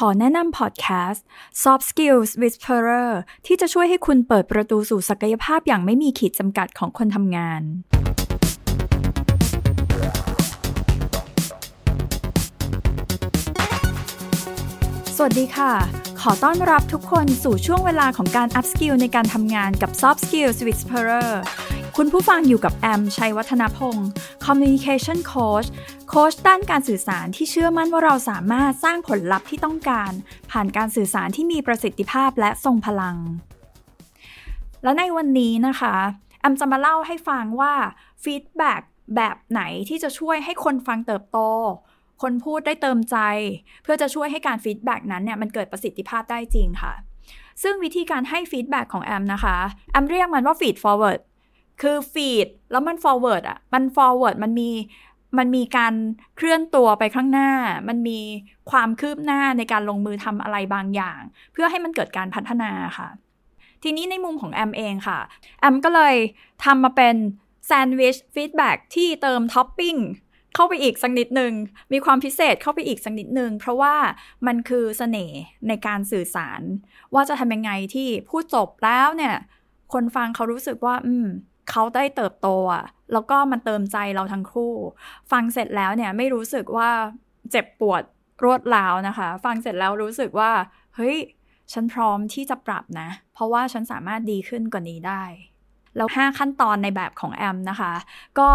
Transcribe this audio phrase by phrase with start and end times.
[0.00, 1.24] ขอแนะนำพอดแคสต์
[1.62, 3.10] Soft Skills Whisperer
[3.46, 7.62] ที่จะช่วยให้คุณเปิดประตูสู่ศักยภาพอย่างไม่มีขีดจำกัดของคนทำงาน
[15.16, 15.72] สวัสดีค่ะ
[16.20, 21.30] ขอต้อนรับทุกคนสู่ช่วงเวลาของการ up skill ในการทำงานกับ Soft Skills Whisperer
[22.00, 24.08] คุณผู้ฟังอยู่กับแอม ชัยวัฒนพงศ์
[24.44, 25.68] Communication Coach
[26.08, 30.12] โค้ชด้านการสื่อสารที่เชื่อมั่นว่าเราสามารถสร้างผลลัพธ์ที่ต้องการ
[30.50, 33.16] ผ่านการสื่อสารที่มีประสิทธิภาพและทรงพลัง
[34.82, 35.94] และในวันนี้นะคะ
[36.40, 37.74] แอมจะมาเล่าให้ฟังว่า
[38.22, 38.82] feedback
[39.16, 41.38] แบบไหนที่จะช่วยให้คนฟังเติบโต
[42.22, 43.16] คนพูดได้เติมใจ
[43.82, 46.92] เพื่อจะช่วยให้การ feedback นั้นเนี่ยมันเกิดประสิทธิภาพได้จริงค่ะ
[47.62, 49.56] ซึ่งวิธีการให้ feedback ของแอมนะคะ
[49.92, 51.20] แอมเรียกมันว่าฟีด forward
[51.80, 54.70] คือ feed แล้วมัน forward อะ มัน forward มันมี
[55.38, 55.94] มันมีการ
[56.36, 57.50] เคลื่อนตัวไปข้างหน้า
[57.88, 58.20] มันมี
[58.70, 61.20] ความคืบหน้าในการลงมือทำอะไรบางอย่าง
[61.52, 63.08] เพื่อให้มันเกิดการพัฒนาค่ะ
[63.82, 65.18] ทีนี้ในมุมของแอมเองค่ะ
[65.60, 66.14] แอมก็เลย
[66.64, 67.16] ทำมาเป็น
[67.66, 69.96] แซนด์วิช feedback ที่เติมท็อปปิ้ง
[70.54, 71.52] เข้าไปอีกสักนิดหนึ่ง
[71.92, 73.94] มีความพิเศษเข้าไปอีกสักนิดหนึ่งเพราะว่า
[74.46, 76.60] มันคือเสน่ห์ในการสื่อสาร
[77.14, 79.34] ว่าจะทำยังไงที่พูดจบแล้วเนี่ย
[79.92, 81.26] คนฟังเขารู้สึกว่า อืม
[81.70, 84.72] เขาได้เติบโตอะแล้วก็มันเติมใจเราทั้งคู่
[85.32, 86.90] ฟังเสร็จแล้วเนี่ยไม่รู้สึกว่า
[87.50, 88.02] เจ็บปวด
[88.44, 90.50] รวดร้าวนะคะ ฟังเสร็จแล้วรู้สึกว่า
[90.96, 91.16] เฮ้ย
[91.72, 95.22] ฉันพร้อมที่จะปรับนะ เพราะว่าฉันสามารถดีขึ้นกว่านี้ได้
[95.96, 97.92] แล้ว 5 ขั้นตอนในแบบของแอมนะคะ
[98.38, 98.50] ก็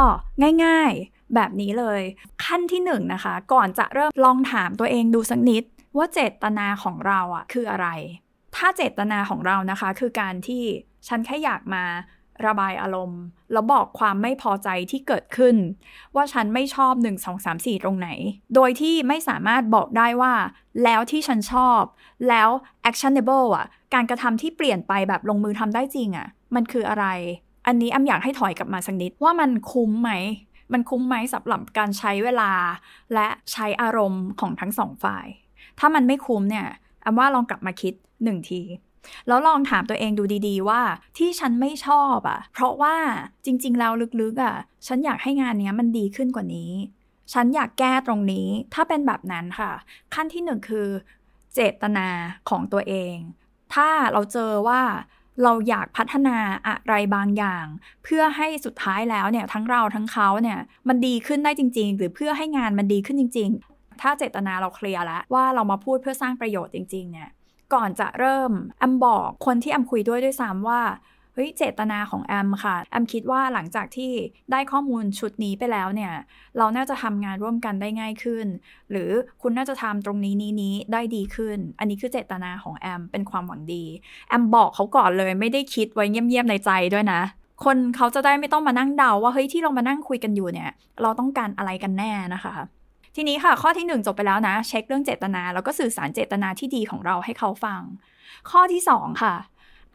[0.65, 2.01] ง่ายๆแบบนี้เลย
[2.45, 5.63] ขั้นที่1นนะคะ ก่อนจะเริ่มลองถามตัวเองดูสักนิด
[5.97, 7.87] ว่าเจตนาของเราอะคืออะไร
[8.55, 10.63] ถ้าเจตนาของเรานะคะ คือการที่
[11.07, 11.83] ฉันแค่อยากมา
[12.47, 15.55] ระบายอารมณ์ แล้วบอกความไม่พอใจที่เกิดขึ้น
[16.15, 18.09] ว่าฉันไม่ชอบ 1 2 3 4 ตรงไหน
[18.55, 20.33] โดยที่ไม่สามารถบอกได้ว่า
[20.83, 21.81] แล้วที่ฉันชอบ
[22.29, 22.49] แล้ว
[22.89, 27.05] actionable อะ การกระทำที่เปลี่ยนไปแบบลงมือทำได้จริงอะ มันคืออะไร
[27.67, 30.11] อันนี้อำอยากให้ถอยกลับมาสักนิดว่ามันคุ้มไหม
[30.73, 32.51] มันคุ้มไหมสำหรับการใช้เวลา
[33.13, 35.27] และใช้อารมณ์ของทั้งสองฝ่าย
[35.79, 36.67] ถ้ามันไม่คุ้มเนี่ย
[37.05, 37.93] อำว่าลองกลับมาคิด
[38.23, 38.61] หนึ่งที
[39.27, 40.81] แล้วลองถามตัวเองดูดีๆ ว่า
[41.17, 42.95] ที่ฉันไม่ชอบอะ่ะ เพราะว่า
[43.45, 43.91] จริง ๆ แล้ว
[44.21, 44.55] ลึกๆอะ่ะ
[44.87, 46.71] ฉันอยากให้งานนี้มันดีขึ้นกว่านี้
[47.33, 49.71] ฉันอยากแก้ตรงนี้ ถ้าเป็นแบบนั้นค่ะ
[50.13, 50.87] ขั้นที่หนึ่งคือ
[51.53, 52.07] เจตนา
[52.49, 53.15] ของตัวเอง
[53.73, 54.81] ถ้าเราเจอว่า
[55.43, 56.37] เราอยากพัฒนา
[56.67, 57.65] อะไรบางอย่าง
[58.03, 67.29] เพื่อให้สุดท้ายแล้วเนี่ยทั้งเราทั้งเขาเนี่ยมันดีขึ้นได้จริง ๆ หรือเพื่อให้งานมันดีขึ้นจริง ๆ ถ้าเจตนาเราเคลียร์แล้วว่าเรามาพูดเพื่อสร้างประโยชน์จริง ๆ เนี่ย
[67.73, 70.81] ก่อนจะเริ่มแอมบอกคนที่แอมคุยด้วยด้วยซ้ำว่า
[71.33, 74.11] เฮ้ยเจตนาของแอมค่ะแอมคิดว่าหลังจากที่
[74.51, 76.13] ได้ข้อมูลชุดนี้ไปแล้วเนี่ย
[76.57, 78.47] เราน่าจะทำงานร่วมกันได้ง่ายขึ้น
[78.91, 79.09] หรือ
[79.41, 83.85] คุณน่าจะทำตรงนี้นี้นี้ได้ดีขึ้น อันนี้คือเจตนาของแอมเป็นความหวังดี
[84.29, 87.21] แอมบอกเขาก่อนเลยไม่ได้คิดไว้เงียบๆในใจด้วยนะ
[87.63, 90.71] คนเขาจะได้ไม่ต้องมานั่งเดาว่าเฮ้ยที่เรามานั่งคุยกันอยู่เนี่ย
[91.01, 92.53] เราต้องการอะไรกันแน่นะคะ
[93.15, 97.81] ทีนี้ค่ะข้อที่ 1 จบไปแล้วนะ เช็คเรื่องเจตนา แล้วก็สื่อสารเจตนาที่ดีของเราให้เขาฟัง
[98.49, 99.35] ข้อที่ 2 ค่ะ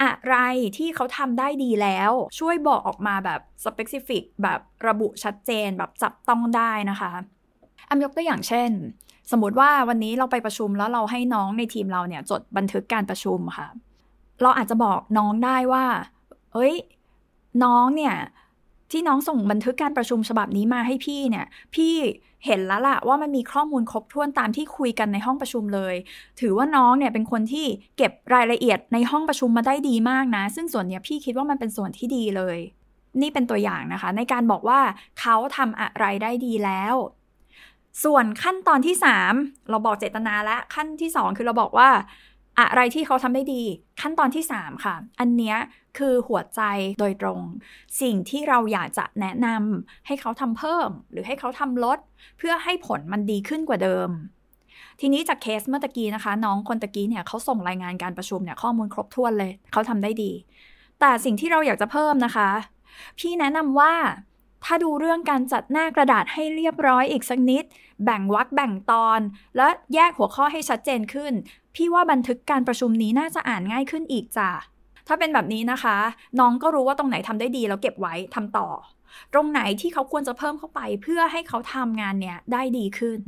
[0.03, 0.37] อะไร
[0.77, 7.13] ที่เขาทำได้ดีแล้ว ช่วยบอกออกมาแบบสเปกซิฟิกแบบระบุชัดเจนแบบจับต้องได้นะคะ
[7.89, 8.71] อายกตัวอย่างเช่น
[9.31, 13.69] สมมติว่าวันนี้เราไปประชุมแล้วเราให้น้องในทีมเราเนี่ยจดบันทึกการประชุมค่ะ
[14.43, 15.85] เราอาจจะบอกน้องได้ว่า
[16.53, 16.75] เอ้ย
[17.65, 18.15] น้องเนี่ย
[18.91, 21.95] ที่น้องส่งบันทึกการประชุมฉบับนี้มาให้พี่เนี่ย พี่
[22.47, 25.95] เห็นแล้วล่ะว่ามันมีข้อมูลครบถ้วนตามที่คุยกันในห้องประชุมเลย
[26.41, 27.67] ถือว่าน้องเนี่ยเป็นคนที่
[27.97, 32.59] เก็บรายละเอียดในห้องประชุมมาได้ดีมากนะ ซึ่งส่วนเนี้ยพี่คิดว่ามันเป็นส่วนที่ดีเลย
[33.21, 34.81] นี่เป็นตัวอย่างนะคะ ในการบอกว่า
[35.21, 36.95] เขาทำอะไรได้ดีแล้ว
[38.05, 38.97] ส่วนขั้นตอนที่
[39.33, 41.89] 3 เราบอกเจตนาและขั้นที่ 2 คือเราบอกว่า
[42.59, 43.63] อะไรที่เขาทำได้ดี
[44.01, 45.57] ขั้นตอนที่ 3 ค่ะ อันเนี้ย
[45.99, 46.61] คือหัวใจ
[47.01, 47.41] โดยตรง
[48.01, 51.99] สิ่งที่เราอยากจะแนะนำให้เขาทำเพิ่ม หรือให้เขาทำลด
[52.39, 54.09] เพื่อให้ผลมันดีขึ้นกว่าเดิม
[55.01, 60.33] ทีนี้จากเคสเมื่อกี้นะคะ น้องคนตะกี้เนี่ยเขาส่งรายงานการประชุมเนี่ยข้อมูลครบถ้วนเลย เขาทำได้ดี
[61.01, 62.51] แต่สิ่งที่เราอยากจะเพิ่มนะคะ
[63.19, 63.95] พี่แนะนำว่า
[64.65, 67.65] ถ้าดูเรื่องการจัดหน้ากระดาษให้เรียบร้อยอีกสักนิด
[68.05, 69.21] แบ่งวรรคแบ่งตอน
[69.57, 71.33] และแยกหัวข้อให้ชัดเจนขึ้น
[71.75, 74.51] พี่ว่าบันทึกการประชุมนี้น่าจะอ่านง่ายขึ้นอีกจ้ะ
[75.07, 75.97] ถ้าเป็นแบบนี้นะคะ
[76.41, 78.69] น้องก็รู้ว่าตรงไหนทำได้ดีแล้วเก็บไว้ทำต่อ
[79.33, 83.21] ตรงไหนที่เขาควรจะเพิ่มเข้าไป เพื่อให้เขาทำงานเนี้ยได้ดีขึ้น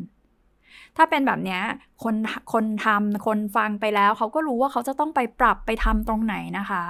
[0.96, 1.60] ถ้าเป็นแบบนี้
[2.02, 2.14] คน
[2.52, 6.84] คนทำคนฟังไปแล้วเขาก็รู้ว่าเขาจะต้องไปปรับไปทำตรงไหนนะคะ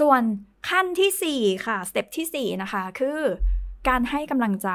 [0.00, 0.22] ส่วน
[0.68, 3.20] ขั้นที่ 4 ค่ะสเต็ปที่ 4 นะคะคือ
[3.88, 4.70] การให้กำลังใจ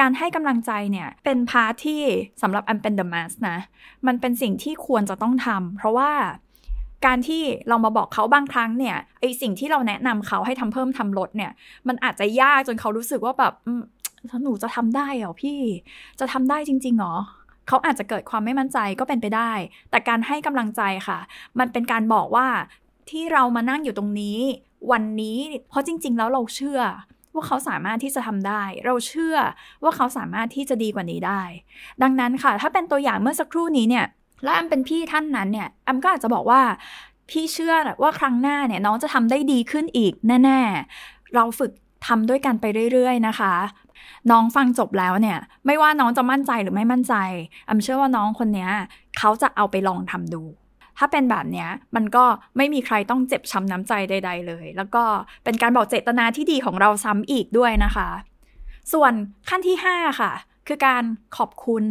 [0.00, 2.02] การให้กำลังใจเนี่ย เป็นพาร์ทที่
[2.42, 3.58] สำหรับแอมเป็นเดอะมาสนะ
[4.06, 6.10] มันเป็นสิ่งที่ควรจะต้องทำเพราะว่า
[7.06, 11.52] การที่เรามาบอกเขาบางครั้งเนี่ยไอสิ่งที่เราแนะนำเขาให้ทำเพิ่มทำลดเนี่ย
[11.88, 13.52] มันอาจจะยากจนเขารู้สึกว่าแบบ
[14.44, 15.60] หนูจะทำได้เหรอพี่
[16.20, 17.14] จะทำได้จริงๆหรอ
[17.68, 19.52] เขาอาจจะเกิดความไม่มั่นใจก็เป็นไปได้
[19.90, 21.18] แต่การให้กำลังใจค่ะ
[21.58, 22.46] มันเป็นการบอกว่า
[23.10, 24.38] ที่เรามานั่งอยู่ตรงนี้
[24.92, 26.80] วันนี้ เพราะจริง ๆ แล้วเราเชื่อ
[27.34, 29.36] ว่าเขาสามารถที่จะทำได้ เราเชื่อ
[29.82, 31.42] ว่าเขาสามารถที่จะดีกว่านี้ได้
[32.02, 34.06] ดังนั้นค่ะ ถ้าเป็นตัวอย่างเมื่อสักครู่นี้เนี่ย
[34.44, 36.60] และแอมเป็นพี่ท่านนั้นเนี่ยแอมก็อาจจะบอกว่า
[37.30, 40.12] พี่เชื่อว่าครั้งหน้าเนี่ยน้องจะทำได้ดีขึ้นอีก
[40.44, 41.72] แน่ๆ เราฝึก
[42.06, 43.54] ทำด้วยกันไปเรื่อย ๆ นะคะ
[44.30, 47.14] น้องฟังจบแล้วเนี่ย ไม่ว่าน้องจะมั่นใจหรือไม่มั่นใจ
[47.66, 48.68] แอมเชื่อว่าน้องคนนี้
[49.18, 50.42] เขาจะเอาไปลองทำดู
[50.98, 52.24] ถ้าเป็นแบบนี้มันก็
[52.56, 55.04] ไม่มีใครต้องเจ็บช้ำน้ำใจใด ๆ เลย แล้วก็
[55.44, 58.08] เป็นการบอกเจตนาที่ดีของเราซ้ำอีกด้วยนะคะ
[58.92, 59.12] ส่วน
[59.48, 60.32] ขั้นที่ 5 ค่ะ
[60.66, 61.04] คือการ
[61.36, 61.84] ขอบคุณ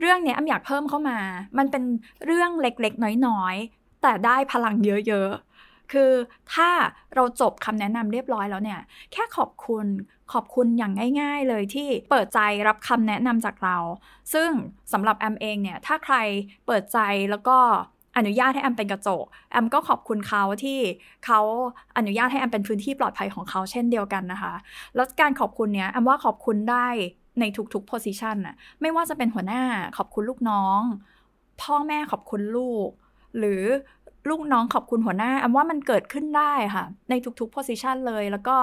[0.00, 1.18] เรื่องนี้อ้ำอยากเพิ่มเข้ามา
[1.58, 1.84] มันเป็น
[2.26, 4.74] เรื่องเล็กๆ น้อยๆ แต่ได้พลัง
[5.08, 6.12] เยอะๆ คือ
[6.54, 6.70] ถ้า
[7.14, 8.80] เราจบคำแนะนำเรียบร้อยแล้วเนี่ย
[9.12, 9.86] แค่ขอบคุณ
[10.32, 13.76] ขอบคุณอย่างง่าย ๆ เลยที่เปิดใจรับคำแนะนำจากเรา
[14.32, 14.50] ซึ่ง
[14.92, 16.16] สำหรับแอมเองเนี่ย ถ้าใคร
[16.66, 16.98] เปิดใจ
[17.30, 17.58] แล้วก็
[18.16, 20.78] อนุญาตให้แอมเป็นกระจก แอมก็ขอบคุณเขาที่
[21.26, 21.40] เขา
[21.96, 24.54] อนุญาตให้แอมเป็นพื้นที่ปลอดภัยของเขาเช่นเดียวกันนะคะ
[24.94, 26.88] แล้วการขอบคุณเนี้ยแอมว่าขอบคุณได้
[27.40, 27.44] ใน
[27.74, 29.62] ทุกๆ position น่ะไม่ว่าจะเป็นหัวหน้า
[29.96, 30.80] ขอบคุณลูกน้อง
[31.62, 32.88] พ่อแม่ขอบคุณลูก
[33.38, 33.62] หรือ
[34.28, 38.56] ลูกน้องขอบคุณหัวหน้าแอมว่ามันเกิดขึ้นได้ค่ะ ในทุกๆ position เลย แล้วก็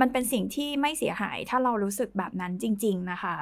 [0.00, 3.36] มันเป็นสิ่งที่ไม่เสียหายถ้าเรารู้สึกแบบนั้นจริง ๆ นะคะ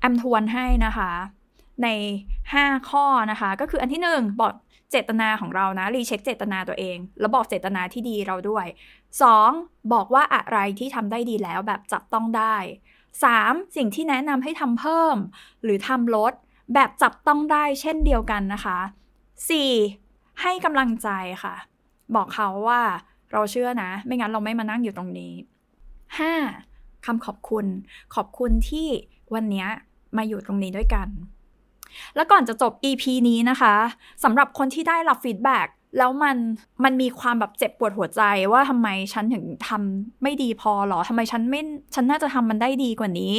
[0.00, 1.12] แอมทวนให้นะคะ
[1.82, 1.88] ใน
[2.42, 4.52] 5 ข้อนะคะ ก็คืออันที่ 1 บอก
[4.90, 8.66] เจตนาของเรานะ รีเช็คเจตนาตัวเอง แล้วบอกเจตนาที่ดีเราด้วย
[9.30, 9.92] 2.
[9.92, 12.56] บอกว่าอะไรที่ทำได้ดีแล้วแบบจับต้องได้
[13.20, 13.76] 3.
[13.76, 15.16] สิ่งที่แนะนำให้ทำเพิ่ม
[15.62, 16.32] หรือทำลด
[16.74, 18.78] แบบจับต้องได้เช่นเดียวกันนะคะ
[19.60, 20.40] 4.
[20.42, 21.08] ให้กำลังใจ
[21.42, 21.54] ค่ะ
[22.14, 22.80] บอกเขาว่า
[23.32, 25.32] เราเชื่อนะ ไม่งั้นเราไม่มานั่งอยู่ตรงนี้
[26.38, 27.06] 5.
[27.06, 27.66] คำขอบคุณ
[28.14, 28.88] ขอบคุณที่
[29.34, 29.66] วันนี้
[30.16, 31.08] มาอยู่ตรงนี้ด้วยกัน
[32.16, 33.74] แล้วก่อนจะจบ EP นี้นะคะ
[34.24, 35.68] สำหรับคนที่ได้รับฟีดแบ็ก
[35.98, 36.36] แล้วมัน
[36.84, 38.22] มันมีความแบบเจ็บปวดหัวใจ
[38.52, 41.60] ว่าทำไมฉันถึงทำไม่ดีพอหรอทำไมฉันไม่
[41.94, 43.34] ฉันน่าจะทำมันได้ดีกว่านี้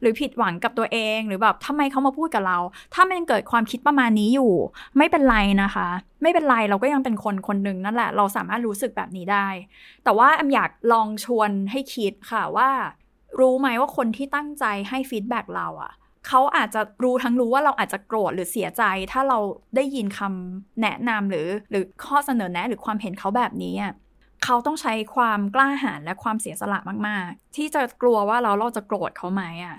[0.00, 2.58] หรือผิดหวังกับตัวเองหรือแบบทำไมเขามาพูดกับเรา
[2.94, 4.52] ถ้ามันเกิดความคิดประมาณนี้อยู่
[4.96, 5.88] ไม่เป็นไรนะคะ
[6.22, 9.46] ไม่เป็นไรเราก็ยังเป็นคนคนหนึ่งนั่นแหละ เราสามารถรู้สึกแบบนี้ได้
[10.04, 12.70] แต่ว่าแอมอยากลองชวนให้คิดค่ะว่า
[13.40, 15.92] รู้ไหมว่าคนที่ตั้งใจให้ฟีดแบ็กเราอะ
[16.28, 18.82] เขาอาจจะรู้ทั้งรู้ว่าเราอาจจะโกรธหรือเสียใจ
[19.12, 19.38] ถ้าเรา
[19.76, 23.74] ได้ยินคำแนะนำหรือ หรือข้อเสนอแนะหรือความเห็นเขาแบบนี้
[24.44, 26.78] เขาต้องใช้ความกล้าหาญและความเสียสละ
[27.08, 29.76] มาก ๆ ที่จะกลัวว่าเราเราจะโกรธเขาไหมอะ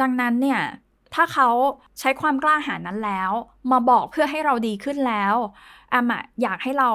[0.00, 0.60] ดังนั้นเนี่ย
[1.14, 1.48] ถ้าเขา
[2.00, 3.30] ใช้ความกล้าหาญนั้นแล้ว
[3.72, 5.34] มาบอกเพื่อให้เราดีขึ้นแล้ว
[5.90, 6.90] แอมอะอยากให้เรา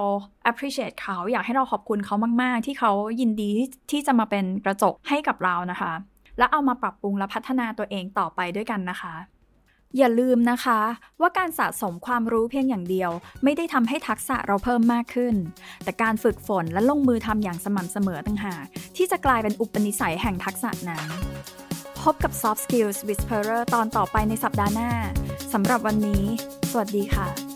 [0.50, 3.52] appreciate เขาอยากให้เราขอบคุณเขามาก ๆ ที่เขายินดี
[3.92, 5.94] ที่จะมาเป็นกระจกให้กับเรานะคะ
[6.38, 9.16] แล้วเอามาปรับปรุงและพัฒนาตัวเองต่อไปด้วยกันนะคะ
[9.98, 10.80] อย่าลืมนะคะ
[11.22, 13.12] ว่าการสะสมความรู้เพียงอย่างเดียว
[13.44, 15.36] ไม่ได้ทำให้ทักษะเราเพิ่มมากขึ้น
[15.84, 18.66] แต่การฝึกฝนและลงมือทำอย่างสม่ำเสมอต่างหาก
[18.98, 21.08] ที่จะกลายเป็นอุปนิสัยแห่งทักษะนั้น
[22.02, 24.92] พบกับ Soft Skills Whisperer ตอนต่อไปในสัปดาห์หน้า
[25.54, 26.24] สำหรับวันนี้
[26.72, 27.51] สวัสดีค่ะ